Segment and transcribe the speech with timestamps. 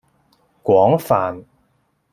[0.63, 1.45] 廣泛